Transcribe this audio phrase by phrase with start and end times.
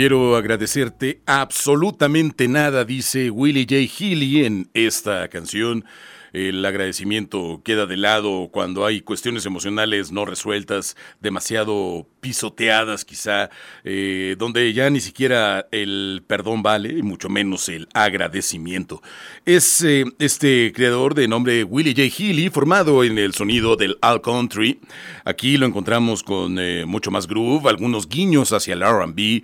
[0.00, 4.02] Quiero agradecerte absolutamente nada, dice Willie J.
[4.02, 5.84] Healy en esta canción
[6.32, 13.50] el agradecimiento queda de lado cuando hay cuestiones emocionales no resueltas, demasiado pisoteadas quizá,
[13.84, 19.02] eh, donde ya ni siquiera el perdón vale, mucho menos el agradecimiento.
[19.44, 22.22] Es eh, este creador de nombre Willie J.
[22.22, 24.80] Healy, formado en el sonido del All Country.
[25.24, 29.42] Aquí lo encontramos con eh, mucho más groove, algunos guiños hacia el RB,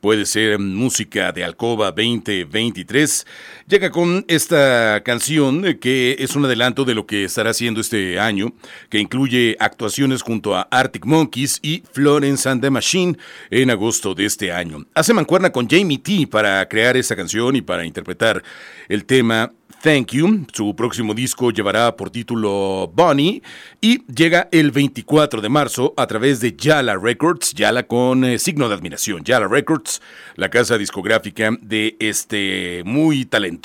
[0.00, 3.26] puede ser música de Alcoba 2023.
[3.68, 8.20] Llega con esta canción eh, que es un adelanto de lo que estará haciendo este
[8.20, 8.52] año,
[8.90, 13.18] que incluye actuaciones junto a Arctic Monkeys y Florence and the Machine
[13.50, 14.86] en agosto de este año.
[14.94, 18.40] Hace mancuerna con Jamie T para crear esta canción y para interpretar
[18.88, 19.50] el tema
[19.82, 20.46] Thank You.
[20.52, 23.42] Su próximo disco llevará por título Bonnie
[23.80, 28.68] y llega el 24 de marzo a través de Yala Records, Yala con eh, signo
[28.68, 30.00] de admiración, Yala Records,
[30.36, 33.55] la casa discográfica de este muy talentoso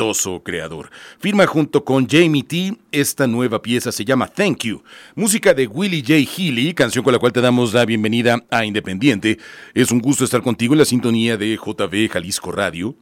[0.43, 0.89] creador.
[1.19, 2.77] Firma junto con Jamie T.
[2.91, 4.83] Esta nueva pieza se llama Thank You,
[5.15, 6.13] música de Willie J.
[6.13, 9.37] Healy, canción con la cual te damos la bienvenida a Independiente.
[9.73, 12.95] Es un gusto estar contigo en la sintonía de JB Jalisco Radio.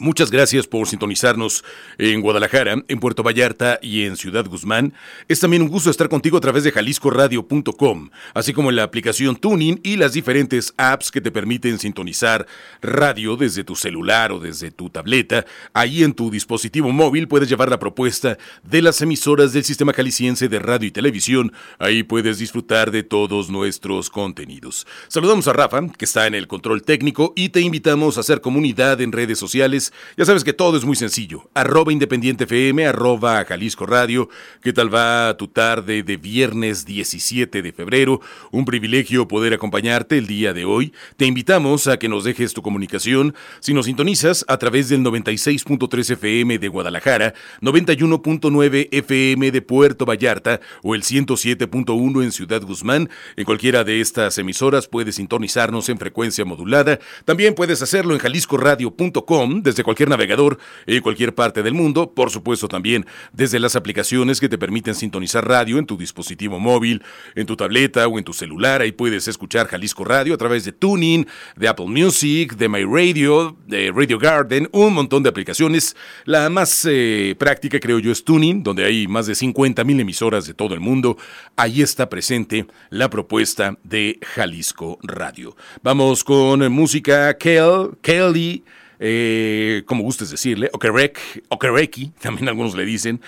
[0.00, 1.64] Muchas gracias por sintonizarnos
[1.98, 4.94] en Guadalajara, en Puerto Vallarta y en Ciudad Guzmán.
[5.26, 9.34] Es también un gusto estar contigo a través de jaliscoradio.com, así como en la aplicación
[9.34, 12.46] Tuning y las diferentes apps que te permiten sintonizar
[12.80, 15.44] radio desde tu celular o desde tu tableta.
[15.72, 20.48] Ahí en tu dispositivo móvil puedes llevar la propuesta de las emisoras del Sistema Jalisciense
[20.48, 21.52] de Radio y Televisión.
[21.80, 24.86] Ahí puedes disfrutar de todos nuestros contenidos.
[25.08, 29.00] Saludamos a Rafa, que está en el control técnico, y te invitamos a hacer comunidad
[29.00, 31.50] en redes sociales ya sabes que todo es muy sencillo.
[31.54, 34.28] Arroba Independiente FM, arroba Jalisco Radio.
[34.62, 38.20] ¿Qué tal va tu tarde de viernes 17 de febrero?
[38.50, 40.92] Un privilegio poder acompañarte el día de hoy.
[41.16, 46.10] Te invitamos a que nos dejes tu comunicación si nos sintonizas a través del 96.3
[46.12, 53.08] FM de Guadalajara, 91.9 FM de Puerto Vallarta o el 107.1 en Ciudad Guzmán.
[53.36, 56.98] En cualquiera de estas emisoras puedes sintonizarnos en frecuencia modulada.
[57.24, 62.68] También puedes hacerlo en jaliscoradio.com desde cualquier navegador en cualquier parte del mundo, por supuesto
[62.68, 67.02] también desde las aplicaciones que te permiten sintonizar radio en tu dispositivo móvil,
[67.34, 68.80] en tu tableta o en tu celular.
[68.80, 71.26] Ahí puedes escuchar Jalisco Radio a través de Tuning,
[71.56, 75.96] de Apple Music, de My Radio, de Radio Garden, un montón de aplicaciones.
[76.24, 80.46] La más eh, práctica creo yo es Tuning, donde hay más de 50 mil emisoras
[80.46, 81.16] de todo el mundo.
[81.56, 85.56] Ahí está presente la propuesta de Jalisco Radio.
[85.82, 88.64] Vamos con música Kel, Kelly
[88.98, 93.20] eh, como gustes decirle, Okerek, Okereki, también algunos le dicen.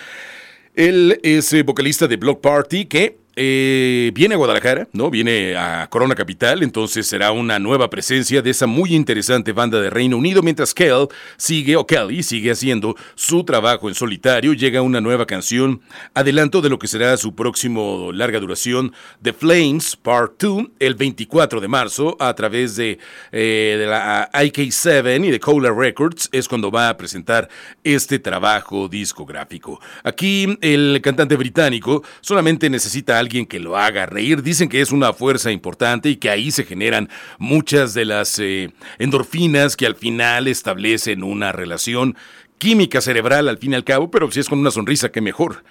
[0.75, 5.09] Él es eh, vocalista de Block Party que eh, viene a Guadalajara, ¿no?
[5.09, 9.89] Viene a Corona Capital, entonces será una nueva presencia de esa muy interesante banda de
[9.89, 11.07] Reino Unido, mientras Kel
[11.37, 15.81] sigue, o Kelly sigue haciendo su trabajo en solitario, llega una nueva canción,
[16.13, 21.61] adelanto de lo que será su próximo larga duración, The Flames Part 2, el 24
[21.61, 22.99] de marzo, a través de,
[23.31, 27.47] eh, la IK7 y de Cola Records, es cuando va a presentar
[27.83, 29.79] este trabajo discográfico.
[30.03, 34.43] Aquí el cantante británico solamente necesita alguien que lo haga reír.
[34.43, 37.09] Dicen que es una fuerza importante y que ahí se generan
[37.39, 42.17] muchas de las eh, endorfinas que al final establecen una relación
[42.57, 45.63] química cerebral al fin y al cabo, pero si es con una sonrisa, que mejor.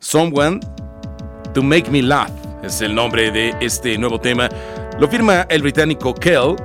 [0.00, 0.60] Someone
[1.54, 2.30] to Make Me Laugh
[2.62, 4.48] es el nombre de este nuevo tema.
[4.98, 6.56] Lo firma el británico Kel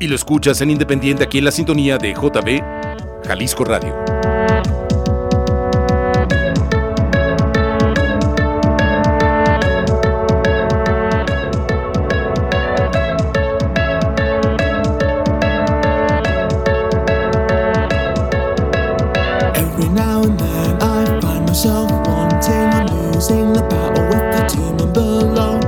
[0.00, 4.15] y lo escuchas en Independiente aquí en la sintonía de JB Jalisco Radio.
[19.96, 25.58] now and then I find myself wanting and losing the battle with the demon below.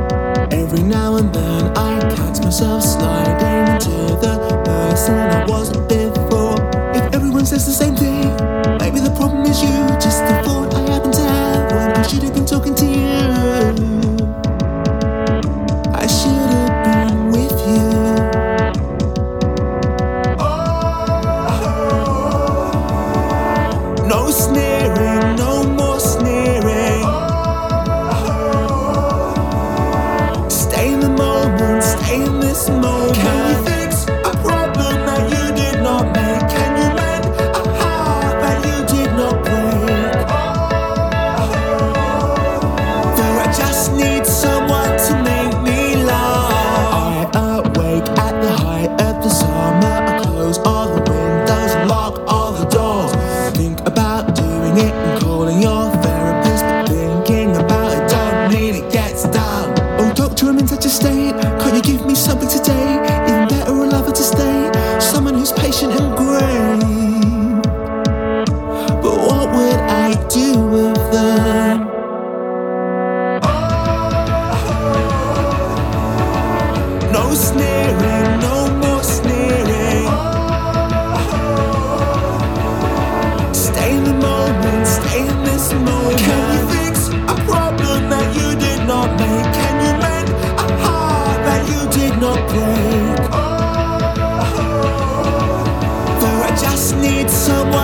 [0.51, 5.48] Every now and then I catch myself sliding into the person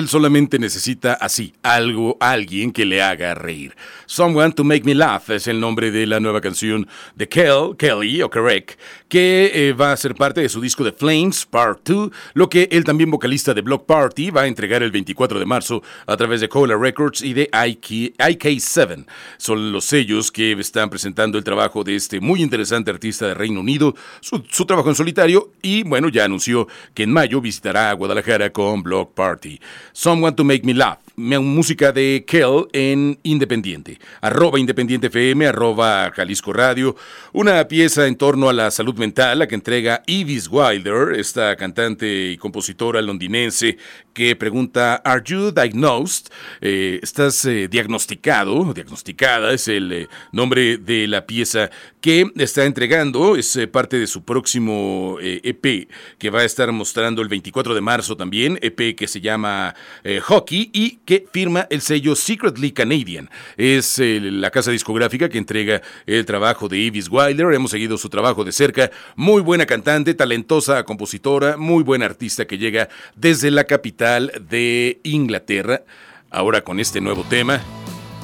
[0.00, 3.76] Él solamente necesita así, algo, alguien que le haga reír.
[4.06, 8.22] Someone to Make Me Laugh es el nombre de la nueva canción de Kel, Kelly
[8.22, 8.78] o Kerek,
[9.10, 12.68] que eh, va a ser parte de su disco de Flames Part 2, lo que
[12.70, 16.40] él también vocalista de Block Party va a entregar el 24 de marzo a través
[16.40, 19.04] de Cola Records y de IK, IK7.
[19.36, 23.60] Son los sellos que están presentando el trabajo de este muy interesante artista de Reino
[23.60, 27.94] Unido, su, su trabajo en solitario y bueno, ya anunció que en mayo visitará a
[27.94, 29.60] Guadalajara con Block Party.
[29.92, 36.52] Someone to Make Me Laugh, música de Kel en Independiente, arroba Independiente FM, arroba Jalisco
[36.52, 36.96] Radio,
[37.32, 42.30] una pieza en torno a la salud mental, la que entrega Evis Wilder, esta cantante
[42.30, 43.78] y compositora londinense
[44.12, 46.26] que pregunta, ¿Are you diagnosed?
[46.60, 48.72] Eh, ¿Estás eh, diagnosticado?
[48.74, 54.24] Diagnosticada es el eh, nombre de la pieza que está entregando, es parte de su
[54.24, 55.88] próximo EP
[56.18, 59.74] que va a estar mostrando el 24 de marzo también, EP que se llama
[60.22, 63.28] Hockey y que firma el sello Secretly Canadian.
[63.56, 68.08] Es eh, la casa discográfica que entrega el trabajo de Evis Wilder, hemos seguido su
[68.08, 73.64] trabajo de cerca, muy buena cantante, talentosa compositora, muy buena artista que llega desde la
[73.64, 75.82] capital de Inglaterra,
[76.30, 77.60] ahora con este nuevo tema.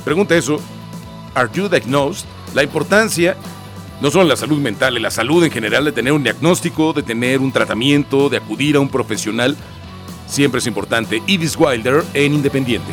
[0.04, 0.62] Pregunta eso,
[1.34, 2.24] ¿Are you diagnosed?
[2.54, 3.36] La importancia
[4.00, 7.40] no solo la salud mental, la salud en general, de tener un diagnóstico, de tener
[7.40, 9.56] un tratamiento, de acudir a un profesional,
[10.26, 11.22] siempre es importante.
[11.26, 12.92] Ivis Wilder en Independiente.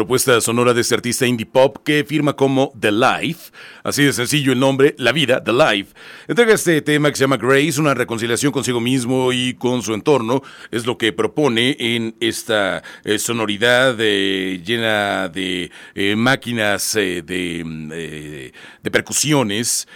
[0.00, 3.52] propuesta sonora de este artista indie pop que firma como The Life.
[3.84, 5.92] Así de sencillo el nombre, La Vida, The Life.
[6.26, 10.40] Entrega este tema que se llama Grace, una reconciliación consigo mismo y con su entorno.
[10.70, 18.52] Es lo que propone en esta eh, sonoridad eh, llena de eh, máquinas mm, de
[18.90, 19.86] percusiones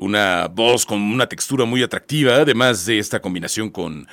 [0.00, 4.08] una voz con una textura muy atractiva, además de esta combinación con,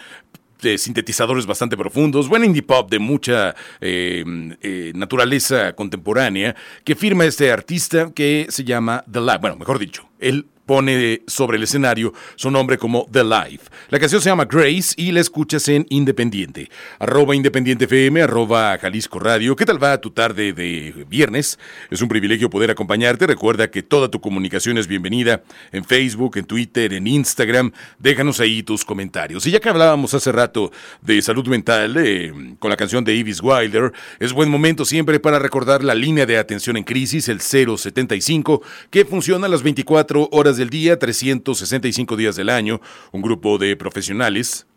[0.62, 7.26] de sintetizadores bastante profundos, buen indie pop de mucha em, eh, naturaleza contemporánea que firma
[7.26, 12.13] este artista que se llama The Lab, bueno, mejor dicho, el pone sobre el escenario
[12.36, 13.69] su nombre como The Life.
[13.89, 16.69] La canción se llama Grace y la escuchas en Independiente.
[16.99, 19.56] Arroba Independiente FM, arroba Jalisco Radio.
[19.56, 21.58] ¿Qué tal va tu tarde de viernes?
[21.89, 23.25] Es un privilegio poder acompañarte.
[23.25, 27.71] Recuerda que toda tu comunicación es bienvenida en Facebook, en Twitter, en Instagram.
[27.97, 29.47] Déjanos ahí tus comentarios.
[29.47, 33.41] Y ya que hablábamos hace rato de salud mental eh, con la canción de Ivis
[33.41, 38.62] Wilder, es buen momento siempre para recordar la línea de atención en crisis, el 075,
[38.89, 42.82] que funciona las 24 horas del día, 365 días del año.
[43.12, 44.67] Un grupo de profesionales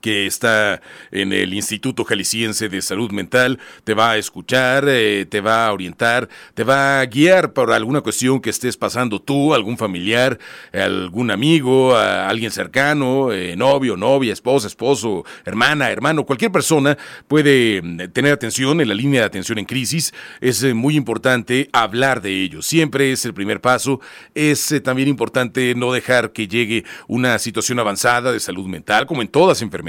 [0.00, 0.80] que está
[1.10, 5.72] en el Instituto Jalisciense de Salud Mental, te va a escuchar, eh, te va a
[5.72, 10.38] orientar, te va a guiar por alguna cuestión que estés pasando tú, algún familiar,
[10.72, 18.10] algún amigo, alguien cercano, eh, novio, novia, esposa, esposo, hermana, hermano, cualquier persona puede mm,
[18.12, 20.12] tener atención en la línea de atención en crisis.
[20.40, 22.62] Es eh, muy importante hablar de ello.
[22.62, 24.00] Siempre es el primer paso.
[24.34, 29.28] Es también importante no dejar que llegue una situación avanzada de salud mental, como en
[29.28, 29.87] todas enfermedades.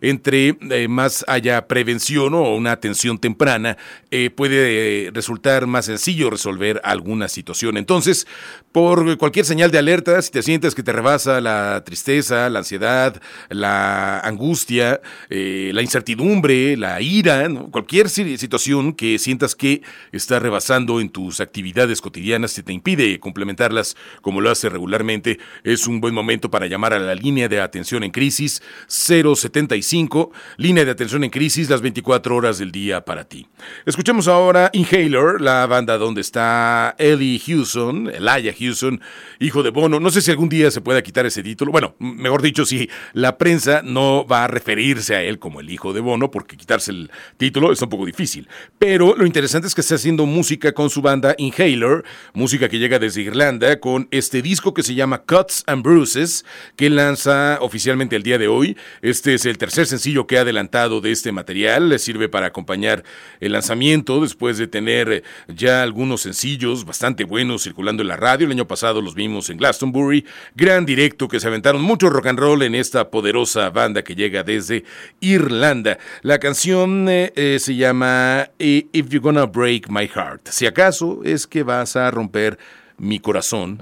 [0.00, 3.76] Entre eh, más haya prevención o una atención temprana,
[4.10, 7.76] eh, puede eh, resultar más sencillo resolver alguna situación.
[7.76, 8.26] Entonces,
[8.72, 13.20] por cualquier señal de alerta, si te sientes que te rebasa la tristeza, la ansiedad,
[13.48, 21.08] la angustia, la incertidumbre, la ira, cualquier si- situación que sientas que está rebasando en
[21.08, 26.50] tus actividades cotidianas y te impide complementarlas como lo hace regularmente, es un buen momento
[26.50, 28.62] para llamar a la línea de atención en crisis
[29.10, 33.48] 075, línea de atención en crisis las 24 horas del día para ti.
[33.84, 39.00] Escuchemos ahora Inhaler, la banda donde está Ellie Hewson, Elijah Hewson,
[39.40, 39.98] hijo de Bono.
[39.98, 41.72] No sé si algún día se pueda quitar ese título.
[41.72, 45.92] Bueno, mejor dicho, si la prensa no va a referirse a él como el hijo
[45.92, 48.48] de Bono, porque quitarse el título es un poco difícil.
[48.78, 53.00] Pero lo interesante es que está haciendo música con su banda Inhaler, música que llega
[53.00, 56.44] desde Irlanda, con este disco que se llama Cuts and Bruises,
[56.76, 58.76] que lanza oficialmente el día de hoy.
[59.02, 61.88] Este es el tercer sencillo que ha adelantado de este material.
[61.88, 63.02] Le sirve para acompañar
[63.40, 68.46] el lanzamiento después de tener eh, ya algunos sencillos bastante buenos circulando en la radio.
[68.46, 70.26] El año pasado los vimos en Glastonbury.
[70.54, 74.42] Gran directo que se aventaron mucho rock and roll en esta poderosa banda que llega
[74.42, 74.84] desde
[75.20, 75.98] Irlanda.
[76.22, 80.48] La canción eh, eh, se llama If You're Gonna Break My Heart.
[80.48, 82.58] Si acaso es que vas a romper
[82.98, 83.78] mi corazón.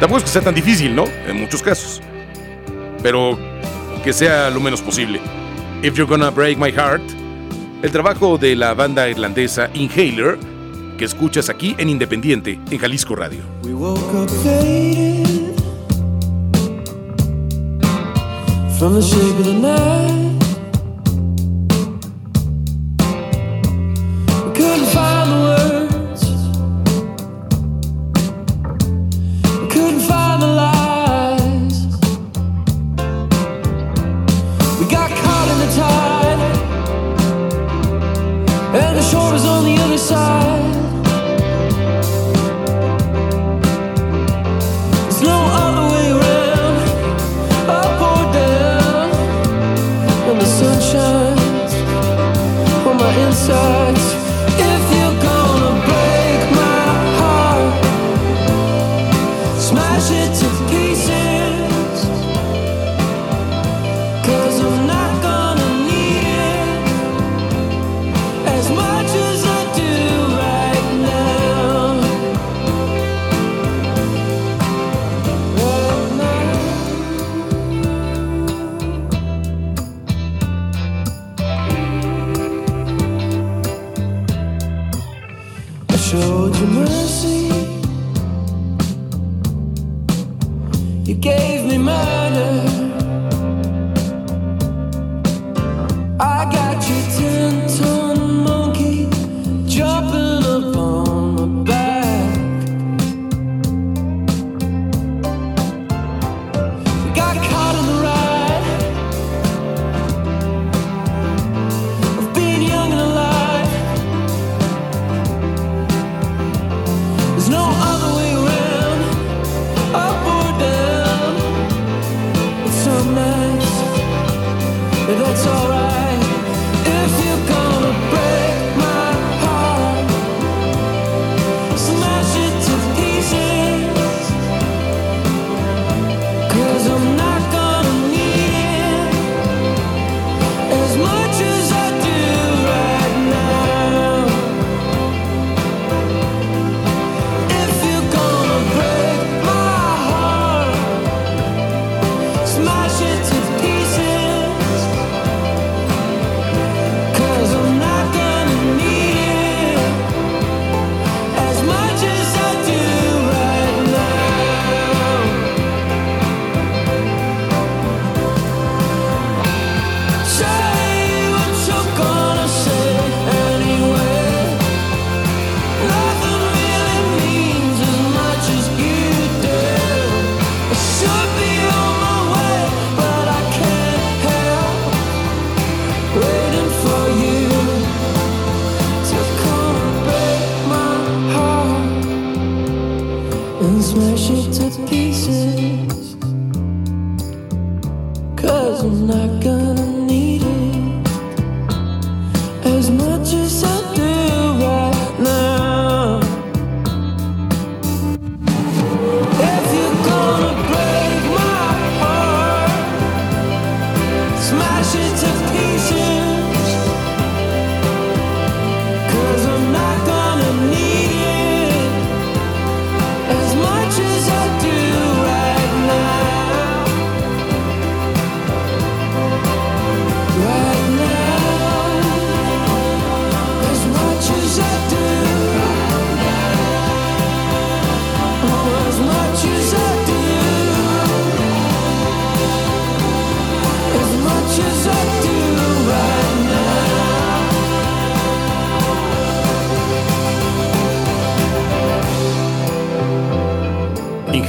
[0.00, 1.04] Tampoco es que sea tan difícil, ¿no?
[1.26, 2.00] En muchos casos.
[3.02, 3.38] Pero
[4.04, 5.20] que sea lo menos posible.
[5.82, 7.02] If You're Gonna Break My Heart,
[7.82, 10.38] el trabajo de la banda irlandesa Inhaler,
[10.98, 13.40] que escuchas aquí en Independiente, en Jalisco Radio.
[18.78, 20.29] From the of the night.
[50.70, 51.74] And the sun shines
[52.86, 54.29] on my insides.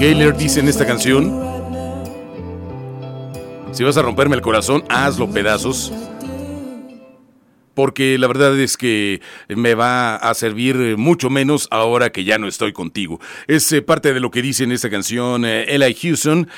[0.01, 1.31] Inhaler dice en esta canción,
[3.71, 5.93] si vas a romperme el corazón, hazlo pedazos.
[7.75, 12.47] Porque la verdad es que me va a servir mucho menos ahora que ya no
[12.47, 13.19] estoy contigo.
[13.45, 16.49] Es eh, parte de lo que dice en esta canción eh, Eli Houston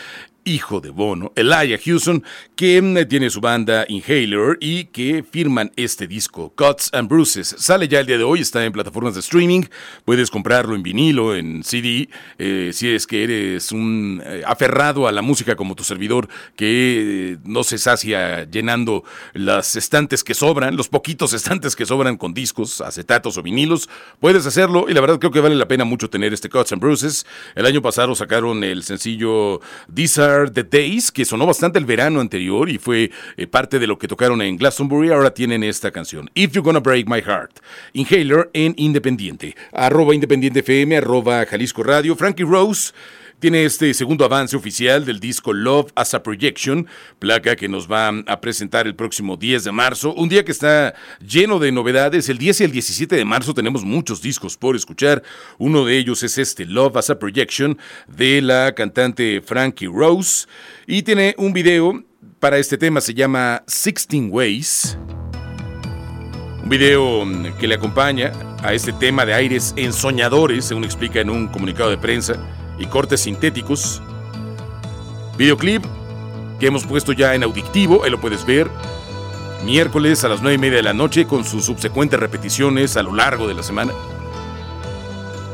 [0.45, 2.23] hijo de Bono, Elijah Houston,
[2.55, 7.55] que mm, tiene su banda Inhaler y que firman este disco, Cuts and Bruises.
[7.57, 9.63] Sale ya el día de hoy, está en plataformas de streaming,
[10.05, 15.11] puedes comprarlo en vinilo, en CD, eh, si es que eres un eh, aferrado a
[15.11, 19.03] la música como tu servidor, que eh, no se sacia llenando
[19.33, 24.45] las estantes que sobran, los poquitos estantes que sobran con discos, acetatos o vinilos, puedes
[24.45, 27.25] hacerlo y la verdad creo que vale la pena mucho tener este Cuts and Bruises.
[27.55, 29.61] El año pasado sacaron el sencillo
[29.93, 33.97] These The Days, que sonó bastante el verano anterior y fue eh, parte de lo
[33.97, 35.11] que tocaron en Glastonbury.
[35.11, 37.59] Ahora tienen esta canción, If You're Gonna Break My Heart.
[37.93, 39.55] Inhaler en Independiente.
[39.71, 42.15] Arroba Independiente FM, arroba Jalisco Radio.
[42.15, 42.93] Frankie Rose.
[43.39, 46.87] Tiene este segundo avance oficial del disco Love as a Projection,
[47.19, 50.93] placa que nos va a presentar el próximo 10 de marzo, un día que está
[51.19, 52.29] lleno de novedades.
[52.29, 55.23] El 10 y el 17 de marzo tenemos muchos discos por escuchar.
[55.57, 60.47] Uno de ellos es este Love as a Projection de la cantante Frankie Rose
[60.87, 62.01] y tiene un video
[62.39, 64.97] para este tema, se llama 16 Ways.
[66.63, 68.31] Un video mm, que le acompaña
[68.63, 72.37] a este tema de aires ensoñadores, según explica en un comunicado de prensa
[72.83, 74.01] y cortes sintéticos.
[75.37, 75.83] Videoclip
[76.59, 78.69] que hemos puesto ya en auditivo, ahí lo puedes ver.
[79.65, 83.13] Miércoles a las 9 y media de la noche con sus subsecuentes repeticiones a lo
[83.13, 83.93] largo de la semana.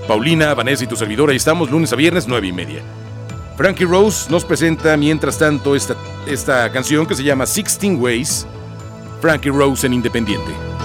[0.07, 2.81] Paulina, Vanessa y tu servidor, ahí estamos lunes a viernes 9 y media.
[3.55, 8.47] Frankie Rose nos presenta mientras tanto esta, esta canción que se llama 16 Ways.
[9.21, 10.78] Frankie Rose en Independiente.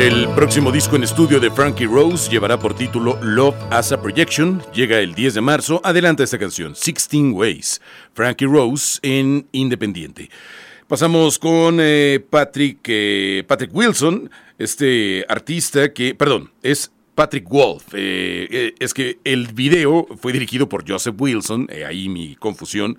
[0.00, 4.62] El próximo disco en estudio de Frankie Rose llevará por título Love as a Projection.
[4.72, 5.78] Llega el 10 de marzo.
[5.84, 7.82] Adelanta esta canción, 16 Ways.
[8.14, 10.30] Frankie Rose en Independiente.
[10.88, 17.84] Pasamos con eh, Patrick, eh, Patrick Wilson, este artista que, perdón, es Patrick Wolf.
[17.92, 22.96] Eh, es que el video fue dirigido por Joseph Wilson, ahí mi confusión.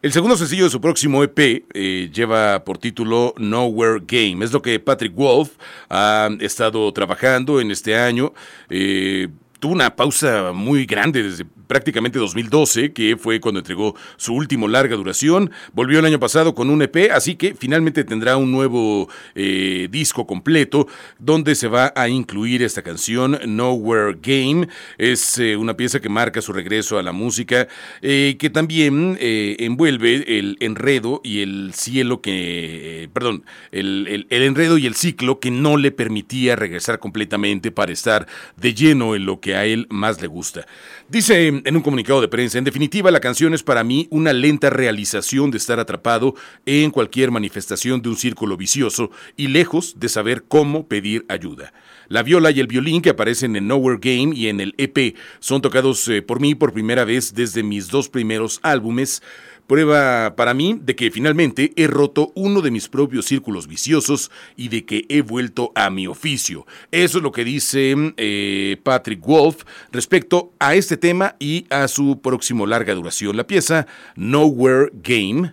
[0.00, 4.44] El segundo sencillo de su próximo EP eh, lleva por título Nowhere Game.
[4.44, 5.50] Es lo que Patrick Wolf
[5.90, 8.32] ha estado trabajando en este año.
[8.70, 9.26] Eh,
[9.58, 14.96] tuvo una pausa muy grande desde prácticamente 2012, que fue cuando entregó su último larga
[14.96, 15.52] duración.
[15.72, 20.26] Volvió el año pasado con un EP, así que finalmente tendrá un nuevo eh, disco
[20.26, 20.88] completo
[21.20, 24.68] donde se va a incluir esta canción, Nowhere Game.
[24.96, 27.68] Es eh, una pieza que marca su regreso a la música,
[28.02, 34.94] eh, que también envuelve el enredo y el cielo que, perdón, el enredo y el
[34.94, 38.26] ciclo que no le permitía regresar completamente para estar
[38.56, 40.66] de lleno en lo que a él más le gusta.
[41.10, 44.68] Dice en un comunicado de prensa, en definitiva la canción es para mí una lenta
[44.68, 46.34] realización de estar atrapado
[46.66, 51.72] en cualquier manifestación de un círculo vicioso y lejos de saber cómo pedir ayuda.
[52.08, 55.62] La viola y el violín que aparecen en Nowhere Game y en el EP son
[55.62, 59.22] tocados eh, por mí por primera vez desde mis dos primeros álbumes.
[59.68, 64.68] Prueba para mí de que finalmente he roto uno de mis propios círculos viciosos y
[64.68, 66.66] de que he vuelto a mi oficio.
[66.90, 72.18] Eso es lo que dice eh, Patrick Wolf respecto a este tema y a su
[72.22, 73.36] próximo larga duración.
[73.36, 75.52] La pieza Nowhere Game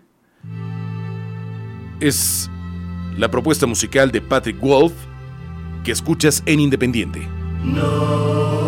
[2.00, 2.50] es
[3.18, 4.94] la propuesta musical de Patrick Wolf
[5.84, 7.28] que escuchas en Independiente.
[7.66, 8.65] Move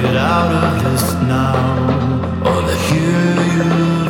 [0.00, 1.54] get out of this now.
[2.46, 4.03] Or the here you've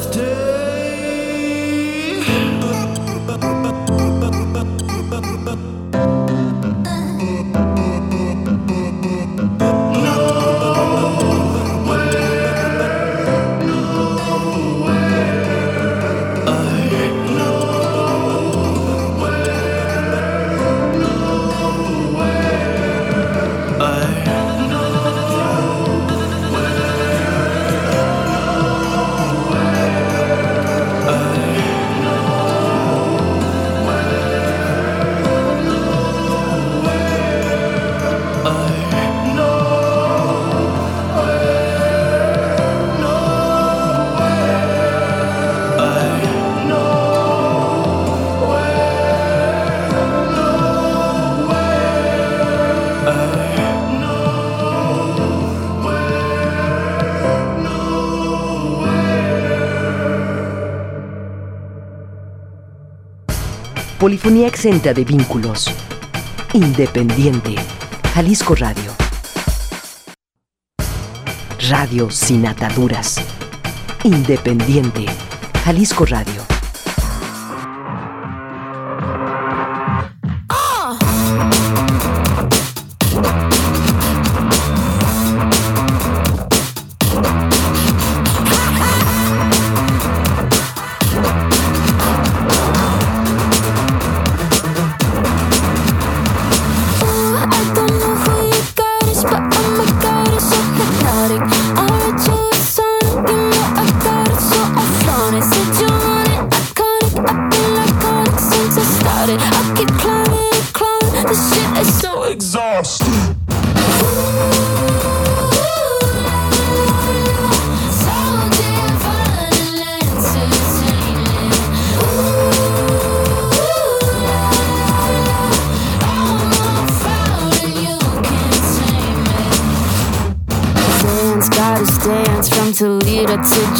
[0.00, 0.29] left
[64.00, 65.70] Polifonía exenta de vínculos.
[66.54, 67.54] Independiente.
[68.14, 68.92] Jalisco Radio.
[71.68, 73.20] Radio sin ataduras.
[74.02, 75.04] Independiente.
[75.66, 76.39] Jalisco Radio.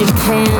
[0.00, 0.59] Japan.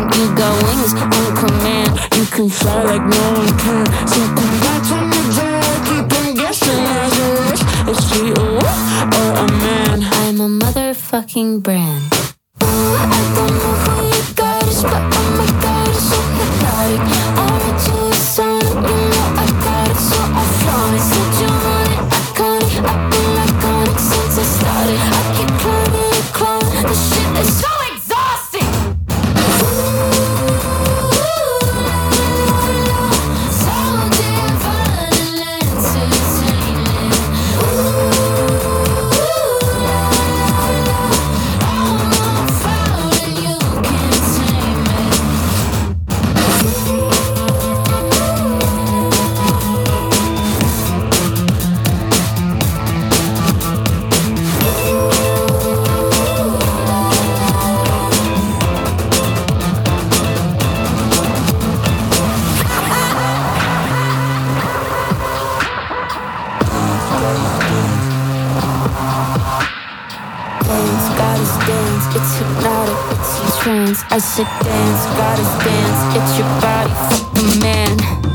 [72.71, 74.03] Hypnotic, it's a trance.
[74.11, 78.30] I said dance, goddess dance, it's your body, fuck the man.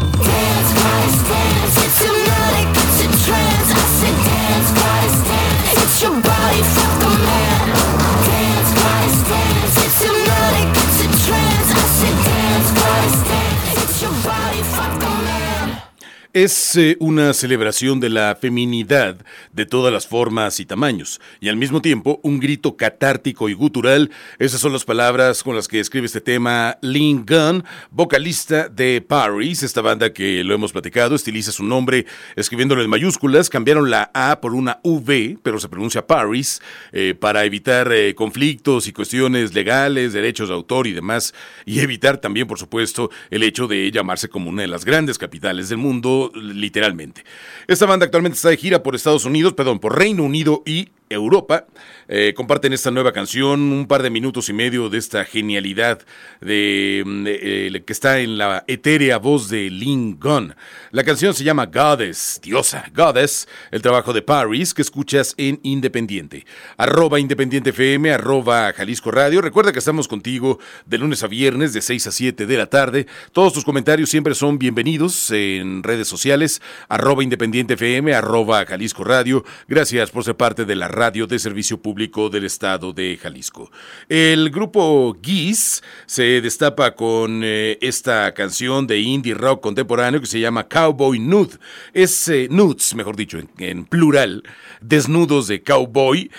[16.35, 19.15] Es eh, una celebración de la feminidad
[19.53, 24.11] de todas las formas y tamaños, y al mismo tiempo un grito catártico y gutural.
[24.37, 29.63] Esas son las palabras con las que escribe este tema Lynn Gunn, vocalista de Paris,
[29.63, 32.05] esta banda que lo hemos platicado, estiliza su nombre
[32.35, 36.61] escribiéndolo en mayúsculas, cambiaron la A por una V, pero se pronuncia Paris,
[36.91, 41.33] eh, para evitar eh, conflictos y cuestiones legales, derechos de autor y demás,
[41.65, 45.69] y evitar también, por supuesto, el hecho de llamarse como una de las grandes capitales
[45.69, 47.23] del mundo, literalmente.
[47.67, 51.65] Esta banda actualmente está de gira por Estados Unidos, perdón, por Reino Unido y Europa.
[52.07, 56.01] Eh, comparten esta nueva canción, un par de minutos y medio de esta genialidad
[56.39, 60.53] de, mm, eh, que está en la etérea voz de Lynn Gunn.
[60.91, 66.45] La canción se llama Goddess, diosa, Goddess, el trabajo de Paris que escuchas en Independiente.
[66.77, 69.41] Arroba Independiente FM, arroba Jalisco Radio.
[69.41, 73.07] Recuerda que estamos contigo de lunes a viernes de 6 a 7 de la tarde.
[73.31, 79.43] Todos tus comentarios siempre son bienvenidos en redes sociales, arroba Independiente FM, arroba Jalisco Radio.
[79.67, 83.71] Gracias por ser parte de la radio de servicio público del estado de Jalisco.
[84.09, 90.41] El grupo Geese se destapa con eh, esta canción de indie rock contemporáneo que se
[90.41, 91.57] llama Cowboy Nude.
[91.93, 94.43] Es eh, nudes, mejor dicho, en, en plural,
[94.81, 96.29] desnudos de cowboy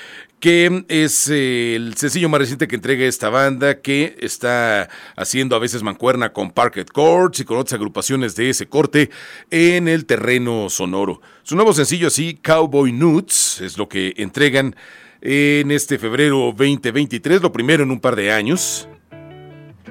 [0.40, 5.58] que es eh, el sencillo más reciente que entrega esta banda, que está haciendo a
[5.58, 9.10] veces mancuerna con Parket Courts y con otras agrupaciones de ese corte
[9.50, 11.20] en el terreno sonoro.
[11.42, 14.76] Su nuevo sencillo así, Cowboy Nudes, es lo que entregan
[15.20, 18.88] en este febrero 2023, lo primero en un par de años.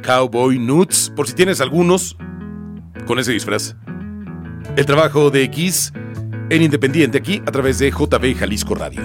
[0.03, 2.15] Cowboy Nudes, por si tienes algunos
[3.05, 3.75] con ese disfraz.
[4.75, 5.91] El trabajo de X
[6.49, 9.01] en Independiente aquí a través de JB Jalisco Radio.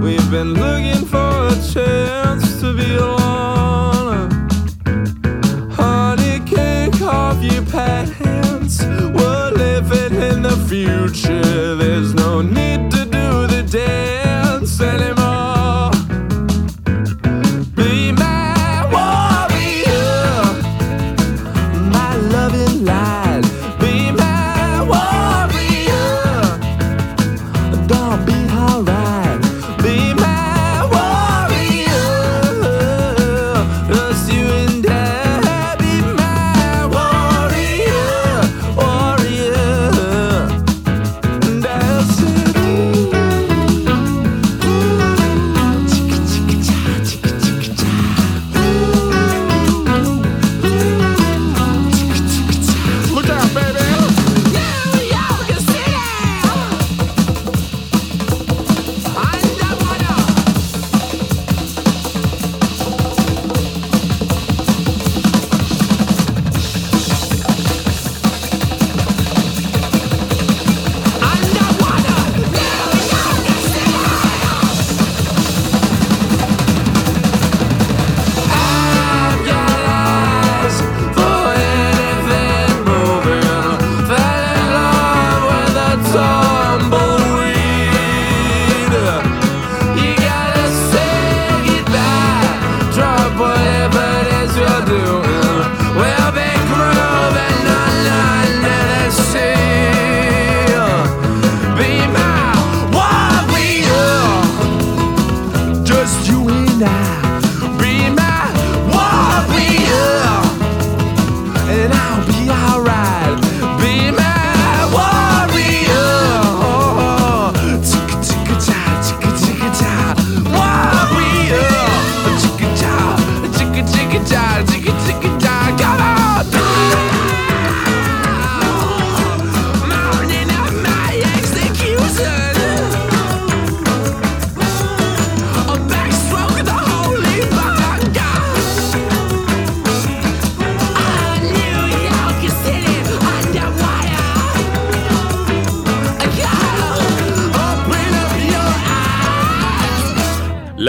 [0.00, 2.45] We've been looking for a chance
[12.42, 12.65] no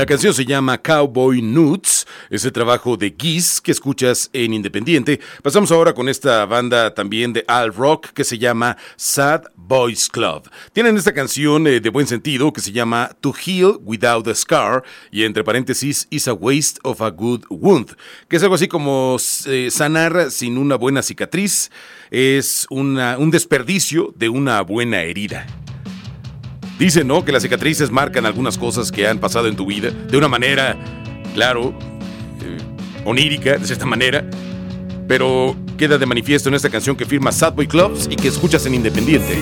[0.08, 5.20] La canción se llama Cowboy Nuts, es el trabajo de Geese que escuchas en Independiente.
[5.44, 10.50] Pasamos ahora con esta banda también de alt rock que se llama Sad Boys Club.
[10.72, 14.82] Tienen esta canción eh, de buen sentido que se llama To Heal Without a Scar
[15.12, 17.98] y entre paréntesis Is a Waste of a Good Wound,
[18.30, 21.70] que es algo así como eh, sanar sin una buena cicatriz,
[22.12, 25.46] es un desperdicio de una buena herida.
[26.80, 27.26] Dicen, ¿no?
[27.26, 30.78] Que las cicatrices marcan algunas cosas que han pasado en tu vida de una manera,
[31.34, 31.74] claro,
[32.42, 32.58] eh,
[33.04, 34.24] onírica, de cierta manera.
[35.08, 38.76] Pero queda de manifiesto en esta canción que firma Sadboy Clubs y que escuchas en
[38.76, 39.38] Independiente.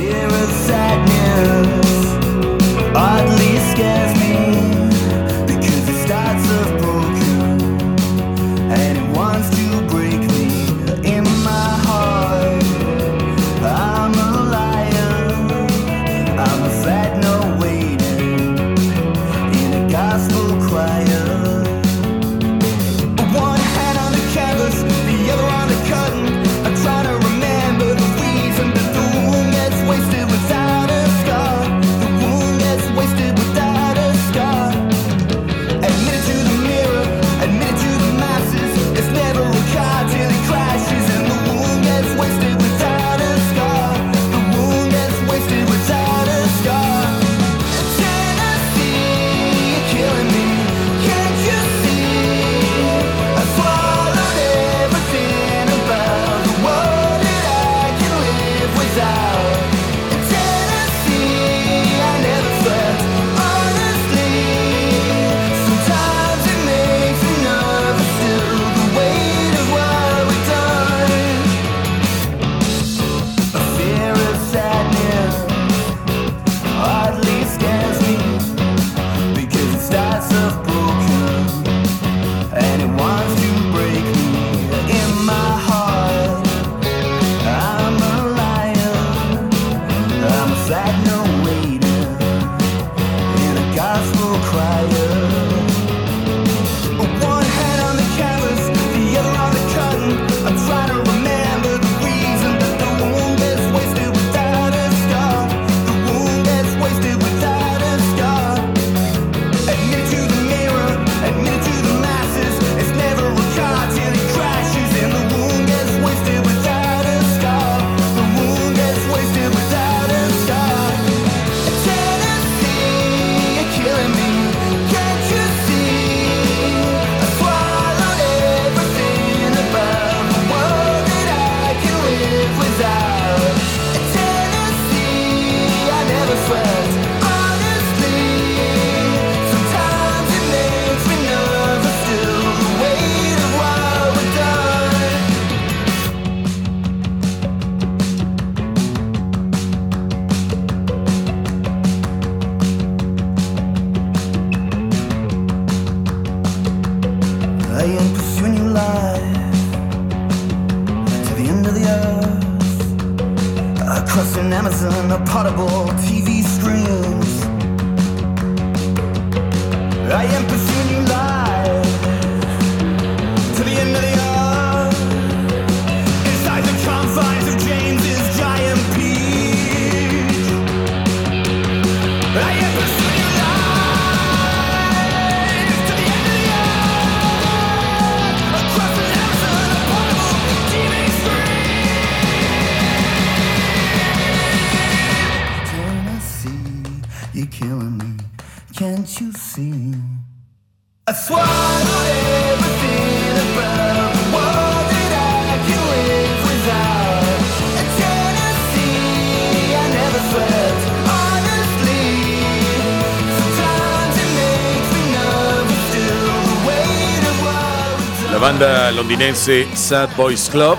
[218.36, 220.78] La banda londinense Sad Boys Club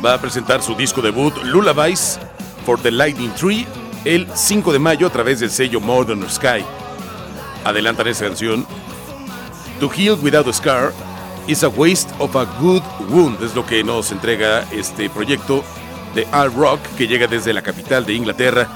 [0.00, 2.20] va a presentar su disco debut Lullabies
[2.64, 3.66] for the Lightning Tree
[4.04, 6.64] el 5 de mayo a través del sello Modern Sky.
[7.64, 8.64] Adelantan esa canción.
[9.80, 10.92] To Heal Without a Scar
[11.48, 13.42] is a waste of a good wound.
[13.42, 15.64] Es lo que nos entrega este proyecto
[16.14, 18.68] de art rock que llega desde la capital de Inglaterra.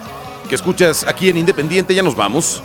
[0.48, 1.94] Que escuchas aquí en Independiente.
[1.94, 2.64] Ya nos vamos.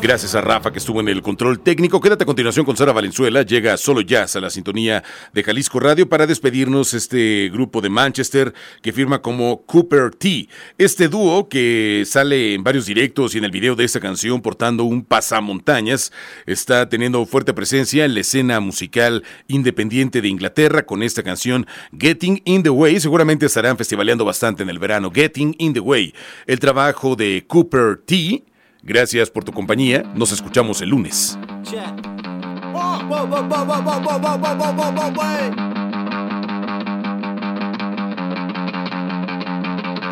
[0.00, 2.00] Gracias a Rafa que estuvo en el control técnico.
[2.00, 3.42] Quédate a continuación con Sara Valenzuela.
[3.42, 5.02] Llega solo jazz a la sintonía
[5.34, 10.48] de Jalisco Radio para despedirnos este grupo de Manchester que firma como Cooper T.
[10.78, 14.84] Este dúo que sale en varios directos y en el video de esta canción portando
[14.84, 16.12] un pasamontañas
[16.46, 21.66] está teniendo fuerte presencia en la escena musical independiente de Inglaterra con esta canción
[21.98, 23.00] Getting in the Way.
[23.00, 25.10] Seguramente estarán festivaleando bastante en el verano.
[25.12, 26.14] Getting in the Way.
[26.46, 28.44] El trabajo de Cooper T.
[28.82, 31.38] Gracias por tu compañía, nos escuchamos el lunes.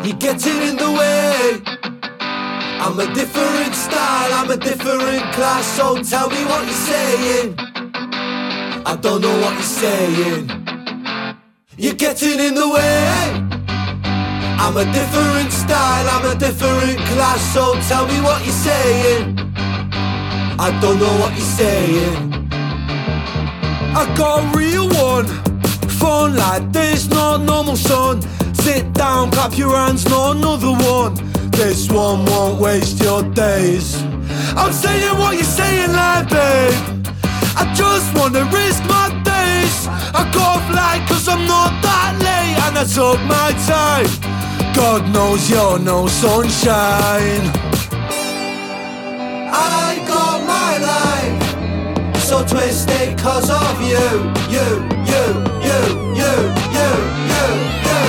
[0.03, 1.61] He gets it in the way.
[2.79, 7.55] I'm a different style, I'm a different class, so tell me what you're saying.
[8.85, 10.49] I don't know what you're saying.
[11.77, 13.56] You're getting in the way.
[14.59, 19.37] I'm a different style, I'm a different class, so tell me what you're saying.
[20.59, 22.49] I don't know what you're saying.
[23.95, 25.27] I got a real one.
[25.99, 28.21] Phone like this, not normal, son.
[28.53, 31.13] Sit down, clap your hands, not another one.
[31.51, 33.95] This one won't waste your days.
[34.55, 36.73] I'm saying what you're saying, like, babe.
[37.55, 39.87] I just wanna risk my days.
[40.13, 44.36] I a flight cause I'm not that late, and I took my time.
[44.77, 47.49] God knows you're no sunshine.
[49.49, 54.07] I got my life so twisted cause of you,
[54.53, 54.67] you,
[55.11, 55.23] you,
[55.65, 55.79] you,
[56.21, 56.33] you,
[56.77, 56.89] you,
[57.31, 57.43] you,
[57.87, 58.01] you.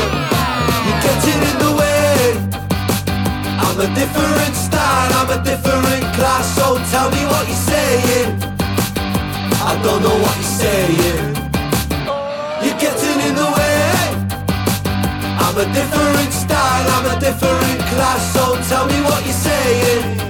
[0.85, 2.37] You're getting in the way.
[3.65, 8.43] I'm a different style, I'm a different class, so tell me what you're saying.
[9.71, 11.48] I don't know what you're saying.
[15.59, 20.21] I'm a different style, I'm a different class, so tell me what you're saying.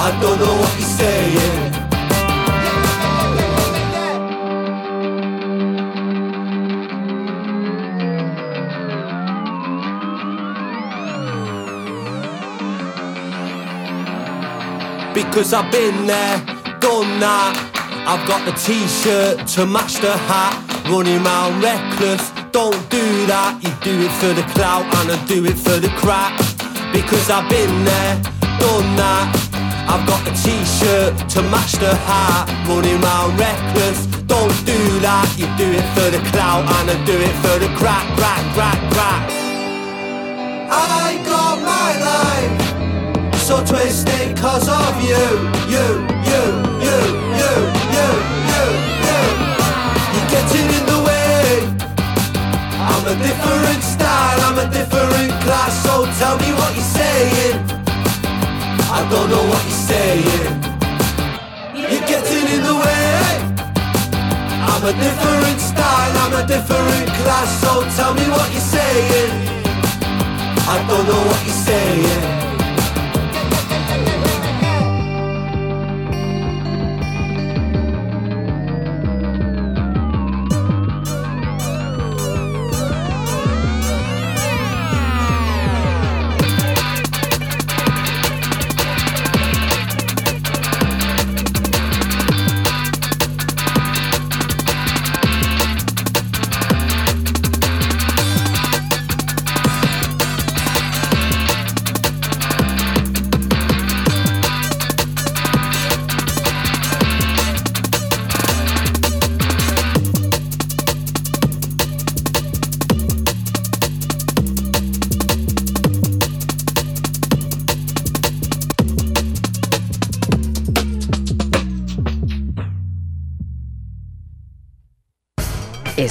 [0.00, 1.72] I don't know what you're saying.
[15.14, 16.38] Because I've been there,
[16.80, 17.54] done that.
[18.04, 20.64] I've got the t-shirt to match the hat.
[20.88, 23.60] Running round reckless, don't do that.
[23.62, 26.36] You do it for the clout and I do it for the crack.
[26.92, 28.14] Because I've been there,
[28.60, 29.28] done that.
[29.88, 32.46] I've got the t-shirt to match the hat.
[32.68, 35.28] Running round reckless, don't do that.
[35.36, 38.80] You do it for the clout and I do it for the crack, crack, crack,
[38.92, 39.22] crack.
[40.70, 45.24] I got my life so twisted cause of you,
[45.72, 45.86] you,
[46.28, 46.42] you,
[46.84, 46.96] you,
[47.40, 47.56] you,
[47.94, 48.06] you,
[48.52, 48.62] you,
[49.04, 49.18] you.
[50.12, 51.07] You're getting in the way.
[52.98, 57.62] I'm a different style, I'm a different class, so tell me what you're saying.
[58.90, 60.50] I don't know what you're saying.
[61.78, 63.38] You're getting in the way.
[64.66, 69.30] I'm a different style, I'm a different class, so tell me what you're saying.
[70.66, 72.47] I don't know what you're saying.